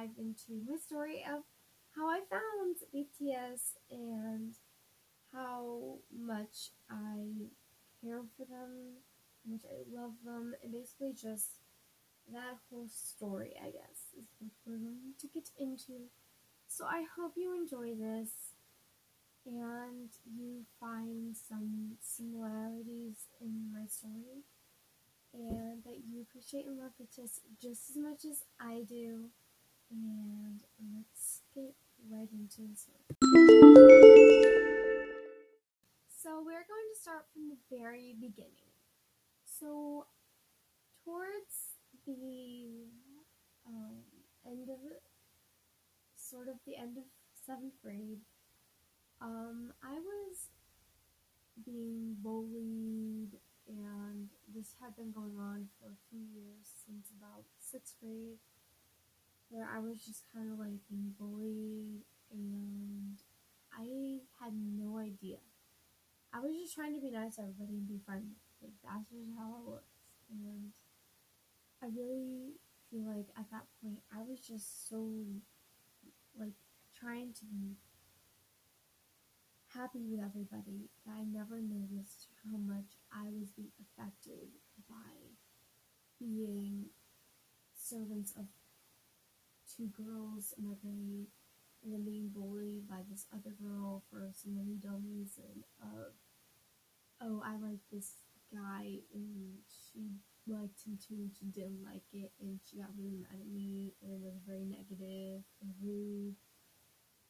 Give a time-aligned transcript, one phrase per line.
[0.00, 1.42] dive into my story of
[1.96, 4.54] how I found BTS and
[5.32, 7.48] how much I
[8.02, 8.96] care for them,
[9.44, 11.58] how much I love them, and basically just
[12.32, 16.08] that whole story, I guess, is what we're going to get into.
[16.68, 18.30] So I hope you enjoy this
[19.44, 24.44] and you find some similarities in my story
[25.32, 29.30] and that you appreciate and love BTS just as much as I do.
[29.90, 30.60] And
[30.94, 31.74] let's get
[32.10, 33.04] right into the story.
[36.22, 38.70] So we're going to start from the very beginning.
[39.44, 40.06] So
[41.04, 42.86] towards the
[43.66, 44.04] um,
[44.46, 44.78] end of
[46.16, 47.04] sort of the end of
[47.46, 48.20] seventh grade,
[49.20, 50.50] um, I was
[51.64, 57.96] being bullied, and this had been going on for a few years since about sixth
[58.00, 58.38] grade,
[59.50, 63.18] where I was just kind of like being bullied, and
[63.72, 65.38] I had no idea.
[66.32, 68.38] I was just trying to be nice to everybody and be friendly.
[68.62, 69.82] Like that's just how I was,
[70.30, 70.70] and
[71.82, 72.54] I really
[72.90, 75.10] feel like at that point I was just so
[76.38, 76.54] like
[76.94, 77.76] trying to be
[79.74, 84.50] happy with everybody that I never noticed how much I was being affected
[84.88, 85.34] by
[86.18, 86.86] being
[87.74, 88.46] servants of
[89.76, 91.28] two girls in my grade
[91.82, 95.64] and then being bullied by this other girl for some really dumb reason.
[95.82, 96.12] Of
[97.22, 98.16] oh I like this
[98.52, 100.10] guy and she
[100.46, 103.94] liked him too and she didn't like it and she got really mad at me
[104.02, 106.34] and was very negative and rude.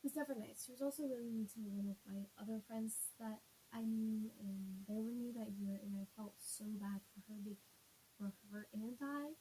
[0.00, 0.64] It was never nice.
[0.64, 4.82] She was also really mean to one of my other friends that I knew, and
[4.88, 7.38] they were new that year, and I felt so bad for her,
[8.18, 9.38] for her and I,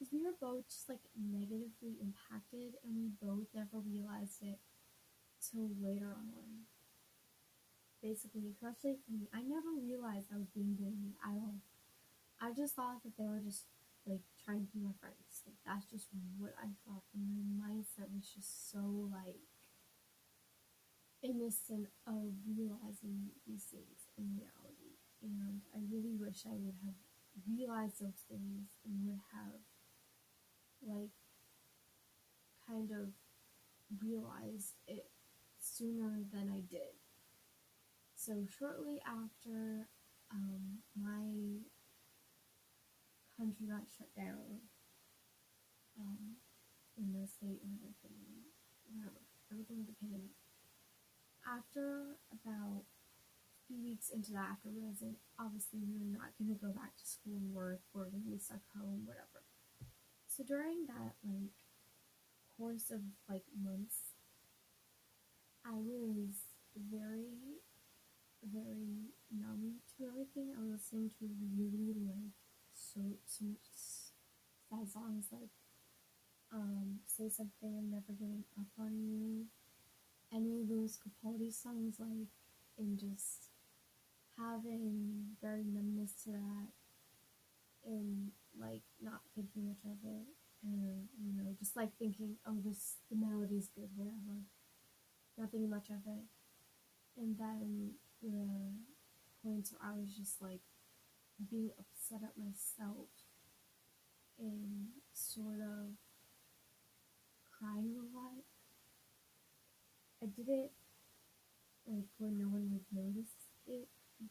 [0.00, 4.58] because we were both just like negatively impacted, and we both never realized it
[5.40, 6.64] till later on.
[8.02, 11.60] Basically, especially for me, I never realized I was being bullied at all.
[12.40, 13.66] I just thought that they were just
[14.06, 15.42] like trying to be my friends.
[15.46, 16.08] Like that's just
[16.38, 17.04] what I thought.
[17.14, 19.40] And my mindset was just so like
[21.22, 24.96] innocent of realizing these things in reality.
[25.22, 26.96] And I really wish I would have
[27.48, 29.60] realized those things and would have,
[30.86, 31.10] like,
[32.66, 33.08] kind of
[34.02, 35.06] realized it
[35.58, 36.94] sooner than I did.
[38.14, 39.88] So, shortly after
[40.30, 41.64] um, my
[43.36, 44.60] country got shut down
[45.98, 46.36] um,
[46.98, 48.44] in the state and everything,
[48.92, 49.20] whatever,
[49.50, 49.94] everything with the
[51.48, 56.60] after about a few weeks into that, after realizing obviously we are not going to
[56.60, 59.39] go back to school and work, we are going to be stuck home, whatever.
[60.30, 61.52] So during that like
[62.56, 64.14] course of like months,
[65.64, 66.34] I was
[66.76, 67.60] very,
[68.44, 70.54] very numb to everything.
[70.56, 71.26] I was listening to
[71.56, 72.32] really like
[72.74, 73.46] so so
[74.68, 75.50] sad songs like
[76.52, 79.46] um, "Say Something," "I'm Never Giving Up on You."
[80.32, 82.28] any of those Capaldi songs like
[82.78, 83.50] and just
[84.38, 86.68] having very numbness to that
[87.84, 90.26] and like not thinking much of it
[90.62, 94.44] and you know just like thinking oh this the melody's good whatever.
[95.38, 96.26] Nothing much of it.
[97.16, 98.74] And then the
[99.42, 100.60] points where I was just like
[101.50, 103.08] being upset at myself
[104.38, 105.96] and sort of
[107.58, 108.44] crying a lot.
[110.22, 110.72] I did it
[111.86, 113.32] like when no one would notice
[113.66, 113.88] it,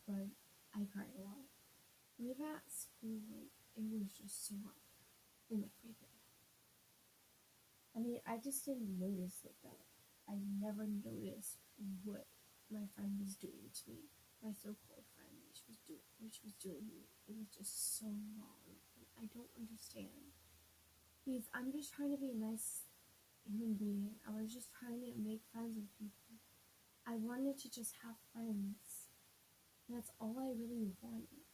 [0.07, 0.29] but
[0.75, 1.49] I cried a lot.
[2.19, 4.83] Even at school, like it was just so hard
[5.47, 6.19] and everything.
[7.95, 9.87] I mean, I just didn't notice it though.
[10.27, 11.63] I never noticed
[12.03, 12.27] what
[12.69, 14.11] my friend was doing to me.
[14.43, 17.09] My so-called friend, she was doing, she was doing me.
[17.27, 18.77] It was just so wrong.
[19.17, 20.31] I don't understand.
[21.25, 22.87] Because I'm just trying to be a nice
[23.43, 24.15] human being.
[24.23, 26.39] I was just trying to make friends with people.
[27.07, 29.09] I wanted to just have friends.
[29.89, 31.48] That's all I really wanted.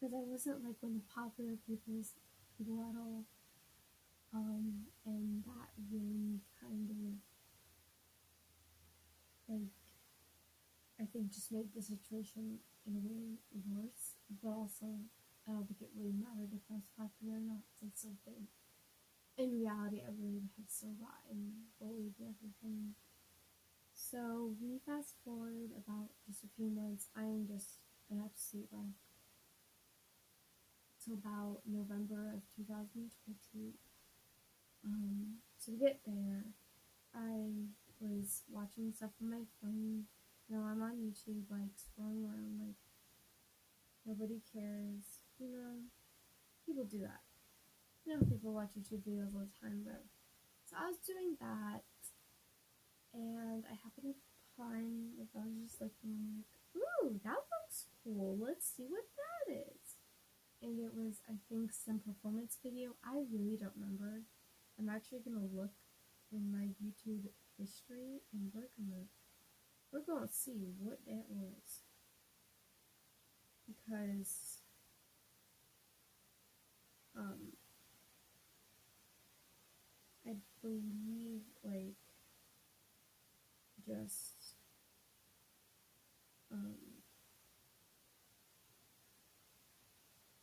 [0.00, 2.14] Because I wasn't like one of the popular people's
[2.56, 3.24] people at all.
[4.32, 7.18] Um, and that really kind of
[9.48, 9.74] like
[11.00, 13.36] I think just made the situation in a way
[13.68, 14.16] worse.
[14.42, 14.86] But also
[15.46, 18.48] I don't think it really mattered if I was popular or not since something
[19.40, 22.92] in reality, I really had so gotten bullied and everything.
[23.94, 27.08] So we fast forward about just a few months.
[27.16, 27.80] I am just
[28.10, 29.09] an absolute wreck.
[31.02, 33.72] Till about November of 2020.
[34.84, 36.44] Um, so to get there,
[37.14, 40.04] I was watching stuff on my phone.
[40.48, 42.76] You know, I'm on YouTube, like scrolling around, like
[44.04, 45.24] nobody cares.
[45.38, 45.88] You know,
[46.66, 47.24] people do that.
[48.04, 50.00] You know, people watch YouTube videos all the time, bro.
[50.66, 51.82] So I was doing that,
[53.12, 54.20] and I happened to
[54.56, 58.38] find, like, I was just looking, like, ooh, that looks cool.
[58.40, 59.79] Let's see what that is.
[60.62, 62.96] And it was, I think, some performance video.
[63.04, 64.22] I really don't remember.
[64.78, 65.72] I'm actually gonna look
[66.32, 67.28] in my YouTube
[67.58, 69.04] history, and we're gonna
[69.92, 71.82] we're gonna see what that was
[73.66, 74.60] because
[77.16, 77.52] um
[80.26, 81.96] I believe like
[83.86, 84.54] just
[86.52, 86.76] um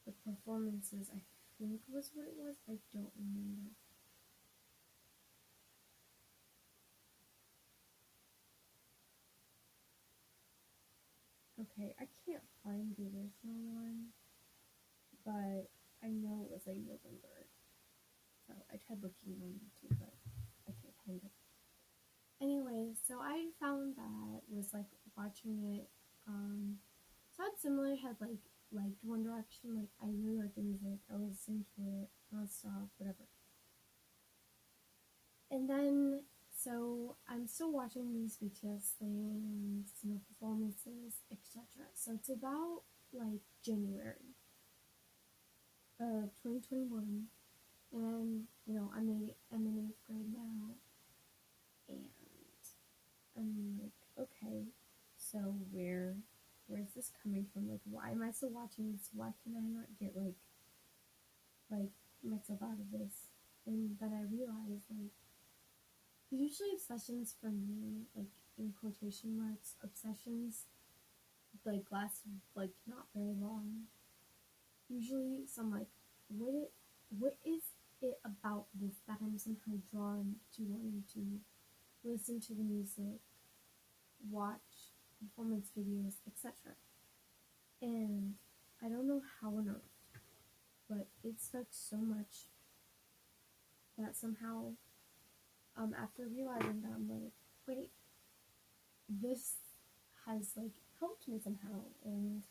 [0.06, 1.22] the performances I
[1.58, 2.56] think was what it was.
[2.68, 3.72] I don't remember.
[11.60, 14.14] Okay, I can't find the original one,
[15.26, 15.72] but
[16.04, 17.48] I know it was like November.
[18.46, 20.14] So I tried looking on YouTube, but
[20.68, 21.32] I can't find it.
[22.40, 24.86] Anyway, so I found that was like
[25.18, 25.90] watching it.
[26.28, 26.78] Um,
[27.36, 28.38] so I had similar had like
[28.72, 29.76] liked One Direction.
[29.76, 31.00] Like I really liked the music.
[31.12, 33.28] I was listening to it nonstop, whatever.
[35.50, 36.22] And then
[36.58, 41.64] so I'm still watching these BTS things, you know, performances, etc.
[41.94, 42.82] So it's about
[43.14, 44.36] like January
[46.00, 47.28] of 2021,
[47.94, 50.76] and you know I'm in I'm in eighth grade now,
[51.90, 52.00] and
[53.38, 54.66] I'm like, okay,
[55.18, 55.38] so
[55.72, 56.16] where
[56.68, 57.70] where's this coming from?
[57.70, 59.10] Like, why am I still watching this?
[59.14, 60.36] Why can I not get like
[61.70, 61.92] like
[62.24, 63.28] myself out of this?
[63.66, 65.12] And then I realized like
[66.32, 68.28] Usually obsessions for me, like
[68.58, 70.66] in quotation marks, obsessions
[71.66, 72.22] like last
[72.56, 73.88] like not very long.
[74.90, 75.88] Usually some like
[76.30, 76.72] what it
[77.18, 77.64] what is
[78.02, 81.40] it about this that I'm somehow drawn to wanting to
[82.04, 83.22] listen to the music,
[84.30, 84.67] watch
[85.20, 86.54] performance videos, etc.
[87.82, 88.36] And
[88.84, 90.22] I don't know how on earth,
[90.90, 92.48] but it stuck so much
[93.98, 94.74] that somehow
[95.78, 97.32] um, after realizing that, I'm like,
[97.68, 97.92] wait,
[99.10, 99.54] this
[100.26, 101.86] has like helped me somehow.
[102.04, 102.44] And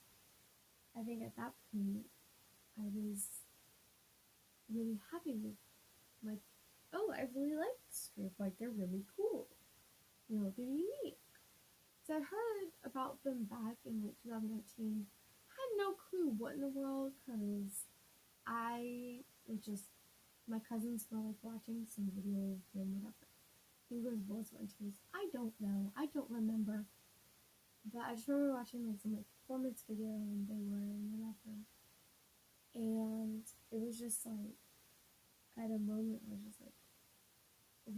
[0.99, 2.07] I think at that point,
[2.79, 3.27] I was
[4.73, 5.57] really happy with,
[6.25, 6.41] like,
[6.93, 8.33] oh, I really like this group.
[8.39, 9.47] Like, they're really cool.
[10.29, 11.19] You know, they're unique.
[12.07, 14.63] So I heard about them back in like 2019.
[14.71, 17.83] I had no clue what in the world because
[18.47, 19.91] I was just
[20.47, 23.27] my cousins were like watching some video of them, whatever.
[23.91, 25.03] He was both teams.
[25.11, 25.91] I don't know.
[25.99, 26.87] I don't remember.
[27.93, 31.59] But I just remember watching like some like performance video and they were and whatever.
[32.75, 33.43] And
[33.75, 34.55] it was just like
[35.59, 36.79] at a moment I was just like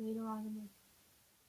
[0.00, 0.77] later on I'm like,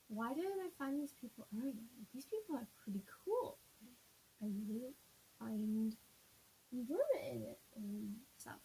[0.10, 1.86] why didn't I find these people earlier?
[2.14, 3.58] These people are pretty cool.
[4.42, 4.98] I really
[5.38, 5.94] find
[6.74, 8.62] enjoyment in it and stuff.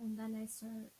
[0.00, 0.90] And then I start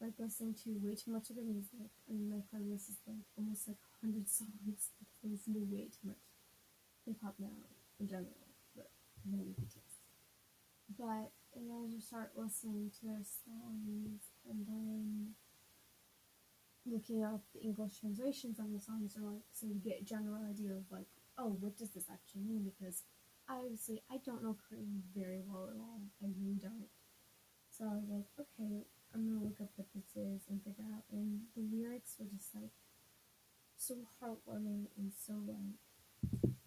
[0.00, 1.92] like listening to way too much of the music.
[2.08, 4.90] Mean, my playlist is like almost like 100 songs
[5.22, 6.24] I listen to way too much
[7.06, 7.54] hip hop now
[8.00, 8.90] in general, but
[9.28, 10.00] mainly BTS.
[10.98, 15.36] But and I just start listening to their songs and then
[16.86, 20.42] looking up the English translations of the songs or like so you get a general
[20.48, 21.06] idea of like,
[21.38, 22.64] oh, what does this actually mean?
[22.64, 23.02] Because
[23.48, 26.00] obviously I don't know Korean very well at all.
[26.22, 26.90] I really don't.
[27.70, 28.84] So I was like, okay,
[29.14, 31.04] I'm gonna look up what this is and figure out.
[31.10, 32.74] And the lyrics were just like
[33.76, 35.78] so heartwarming and so like,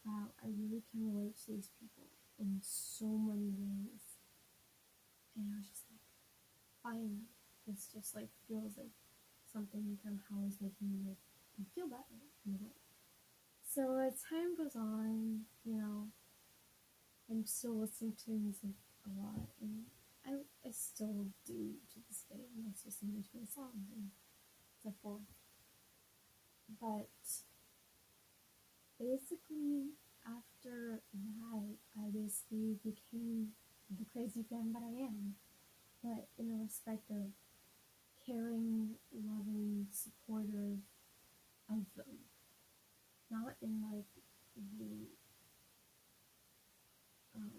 [0.06, 2.08] wow, I really can relate to these people
[2.40, 4.20] in so many ways.
[5.36, 6.04] And I was just like,
[6.84, 7.28] finally,
[7.68, 8.94] this just like feels like
[9.56, 11.24] something from how is making me like
[11.74, 12.76] feel better a.
[13.64, 16.12] So as time goes on, you know,
[17.32, 18.76] I'm still listening to music
[19.08, 19.88] a lot and
[20.28, 24.10] I, I still do to this day when I listen to a songs and
[24.84, 25.22] so forth.
[26.82, 27.08] But
[29.00, 29.96] basically,
[30.28, 31.64] after that,
[31.96, 33.54] I basically became
[33.88, 35.36] the crazy fan that I am.
[36.04, 37.32] But in the respect of
[38.26, 40.80] caring, loving, supportive
[41.70, 42.26] of them.
[43.32, 44.06] not in like
[44.56, 45.10] the
[47.36, 47.52] um,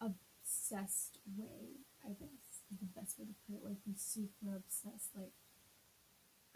[0.00, 3.64] obsessed way, I guess is the best way to put it.
[3.64, 5.14] Like be super obsessed.
[5.16, 5.32] Like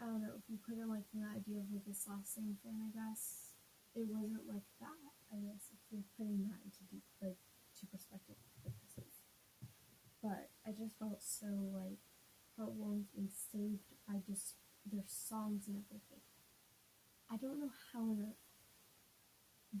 [0.01, 2.77] I don't know if you put in like the idea of like a sasaeng thing.
[2.81, 3.53] I guess
[3.95, 5.13] it wasn't like that.
[5.33, 7.39] I guess if you're putting that into deep, like
[7.79, 8.37] to perspective.
[10.23, 11.99] But I just felt so like
[12.57, 16.21] heartwarmed and saved by just their songs and everything.
[17.31, 18.35] I don't know how on earth,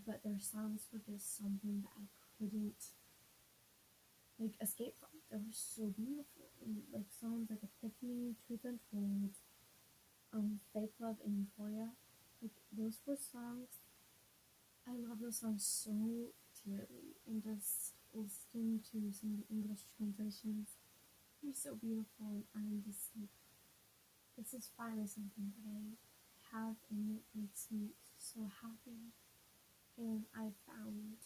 [0.05, 2.07] but their songs were just something that I
[2.37, 2.75] couldn't
[4.39, 5.09] like escape from.
[5.29, 6.51] They were so beautiful.
[6.65, 9.31] And like songs like Epiphany, Truth Untold,
[10.33, 11.89] um, Fake Love and Euphoria.
[12.41, 13.69] Like those four songs
[14.87, 16.33] I love those songs so
[16.65, 20.77] dearly and just listening to some of the English translations.
[21.41, 23.15] You're so beautiful and I'm just
[24.37, 29.13] this is finally something that I have and it makes me so happy.
[29.97, 31.21] And I found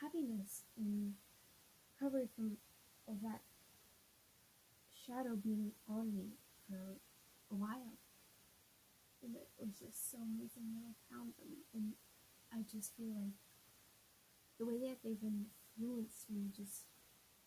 [0.00, 1.14] happiness in
[1.94, 2.58] recovery from
[3.06, 3.40] all that
[4.92, 6.36] shadow being on me
[6.68, 6.98] for
[7.50, 7.96] a while.
[9.22, 11.56] And it was just so amazing that I found them.
[11.74, 11.92] And
[12.52, 13.38] I just feel like
[14.58, 15.20] the way that they've
[15.78, 16.84] influenced me just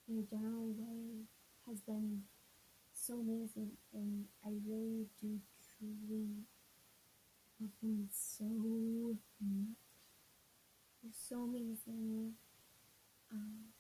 [0.08, 1.26] in a general way
[1.68, 2.24] has been
[2.94, 5.40] so amazing and I really do
[5.78, 6.46] truly
[7.60, 9.18] love them so much.
[11.02, 12.34] They're so amazing.
[13.32, 13.72] Um,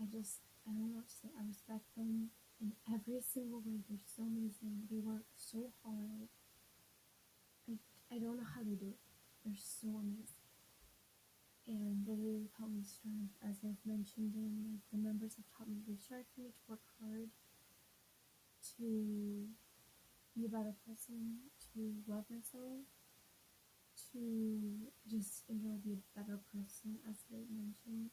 [0.00, 1.28] I just, I don't know what to say.
[1.38, 2.30] I respect them
[2.60, 3.78] in every single way.
[3.88, 4.86] They're so amazing.
[4.90, 6.28] They work so hard.
[7.68, 7.74] I,
[8.14, 9.00] I don't know how they do it.
[9.44, 10.41] They're so amazing.
[11.66, 15.82] And they help me strive, as I've mentioned in like the members have taught me,
[15.86, 17.30] they strive for me to work hard,
[18.78, 19.48] to
[20.36, 21.38] be a better person,
[21.74, 22.84] to love myself,
[24.12, 28.10] to just in general be a better person, as they mentioned,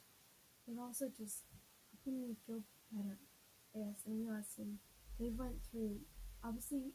[0.67, 1.43] but also just
[1.91, 3.19] helping me feel better.
[3.75, 4.79] Yes, and realizing
[5.19, 5.99] they went through
[6.43, 6.93] obviously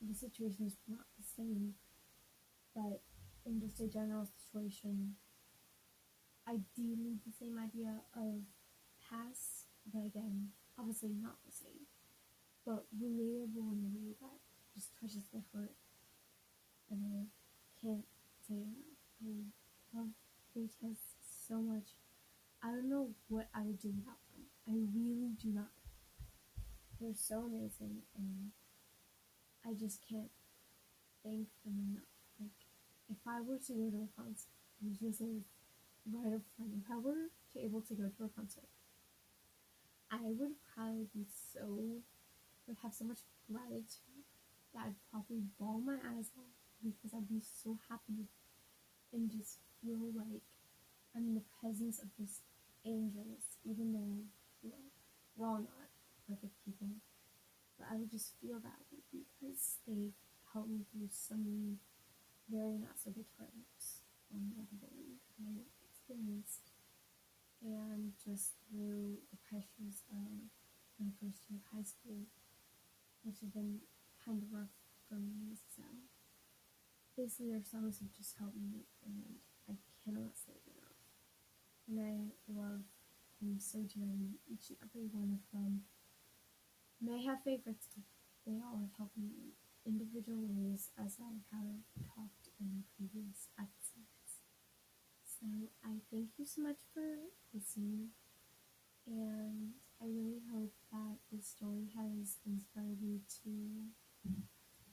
[0.00, 1.74] the situation is not the same,
[2.74, 3.02] but
[3.46, 5.16] in just a general situation,
[6.48, 8.42] ideally the same idea of
[9.10, 11.86] past, but again, obviously not the same,
[12.66, 14.38] but relatable in a way that
[14.74, 15.72] just touches my heart.
[16.90, 17.26] And I
[17.80, 18.04] can't
[18.46, 18.94] say enough.
[19.24, 20.08] I love
[20.56, 20.98] BTS
[21.48, 21.94] so much.
[22.62, 24.44] I don't know what I would do without them.
[24.68, 25.70] I really do not.
[27.00, 28.50] They're so amazing, and
[29.66, 30.30] I just can't
[31.22, 32.08] thank them enough.
[32.40, 32.50] Like,
[33.10, 35.42] if I were to go to a concert, I was gonna say
[36.12, 38.68] front, if I were to able to go to a concert,
[40.10, 41.64] I would probably be so,
[42.66, 43.20] would have so much
[43.50, 44.24] gratitude
[44.74, 48.28] that I'd probably bawl my eyes out because I'd be so happy
[49.12, 50.44] and just feel like
[51.16, 52.42] I'm in the presence of just
[52.84, 54.18] angels, even though,
[54.62, 54.84] you know,
[55.36, 55.88] we're all not
[56.28, 56.88] perfect people.
[57.78, 60.10] But I would just feel that way because they
[60.52, 61.78] helped me through so many
[62.50, 66.72] very not so good times um, that I experienced.
[67.64, 70.52] And just through the pressures of
[71.00, 72.28] my first year of high school,
[73.24, 73.80] which have been
[74.20, 74.76] kind of rough
[75.08, 75.56] for me.
[75.72, 75.82] So
[77.16, 81.00] basically, their songs have just helped me, and I cannot say it enough.
[81.88, 82.14] And I
[82.52, 82.84] love
[83.40, 85.88] them so dearly, each and every one of them.
[87.00, 88.04] May have favorites, but
[88.44, 89.56] they all have helped me in
[89.88, 91.80] individual ways, as I have
[92.12, 93.83] talked in previous episodes.
[95.44, 97.04] So I thank you so much for
[97.52, 98.08] listening,
[99.06, 103.50] and I really hope that this story has inspired you to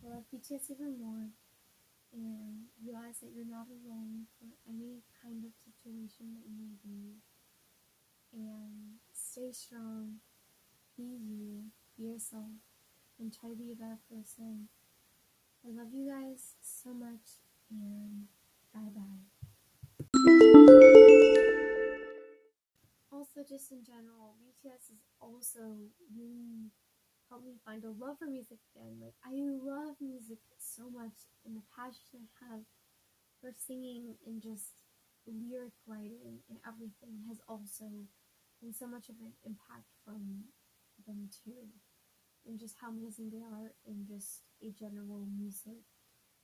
[0.04, 1.30] love BTS even more
[2.14, 7.22] and realize that you're not alone for any kind of situation that you may be.
[8.34, 10.20] And stay strong,
[10.98, 11.66] be you,
[11.98, 12.52] be yourself,
[13.20, 14.70] and try to be a better person.
[15.66, 17.40] I love you guys so much,
[17.72, 18.28] and
[18.74, 19.41] bye bye.
[23.42, 26.70] Also, just in general, BTS is also really
[27.30, 29.02] helped me find a love for music again.
[29.02, 32.62] Like, I love music so much, and the passion I have
[33.42, 34.86] for singing and just
[35.26, 37.90] lyric writing and everything has also
[38.62, 40.46] been so much of an impact from
[41.08, 41.66] them too.
[42.46, 45.82] And just how amazing they are in just a general music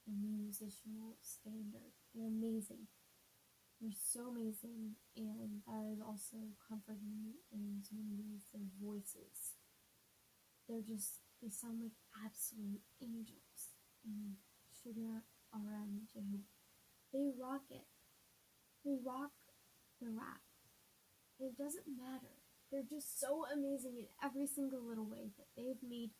[0.07, 1.93] and musical standard.
[2.15, 2.87] They're amazing.
[3.79, 8.49] They're so amazing, and that has also comforted me in so many ways.
[8.49, 9.53] Their voices,
[10.65, 11.93] they're just, they sound like
[12.25, 13.77] absolute angels.
[14.03, 14.41] And
[14.73, 15.21] Suga
[15.53, 16.41] RM who
[17.13, 17.85] they rock it.
[18.83, 19.31] They rock
[20.01, 20.41] the rap.
[21.39, 22.41] It doesn't matter.
[22.71, 26.11] They're just so amazing in every single little way that they've made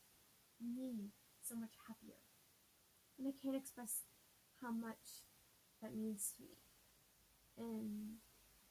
[0.62, 1.10] me
[1.42, 2.22] so much happier.
[3.18, 4.06] And I can't express
[4.62, 5.26] how much
[5.82, 6.67] that means to me.
[7.58, 8.18] And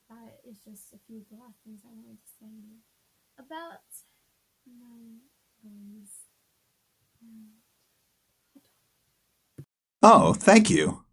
[0.09, 2.79] that is just a few of the last things I wanted to say
[3.39, 3.83] about
[4.67, 5.19] my
[5.63, 6.27] boys.
[10.03, 11.06] Oh, thank you.